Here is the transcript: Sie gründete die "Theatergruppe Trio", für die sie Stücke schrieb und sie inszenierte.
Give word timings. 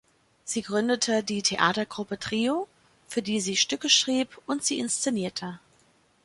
Sie 0.45 0.63
gründete 0.63 1.23
die 1.23 1.43
"Theatergruppe 1.43 2.17
Trio", 2.17 2.67
für 3.07 3.21
die 3.21 3.39
sie 3.39 3.55
Stücke 3.55 3.87
schrieb 3.87 4.41
und 4.47 4.63
sie 4.63 4.79
inszenierte. 4.79 5.59